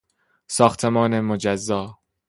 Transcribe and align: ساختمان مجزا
ساختمان 0.47 1.19
مجزا 1.21 1.99